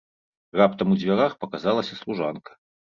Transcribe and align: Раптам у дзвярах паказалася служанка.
Раптам 0.59 0.87
у 0.97 0.97
дзвярах 1.03 1.37
паказалася 1.47 2.03
служанка. 2.05 2.63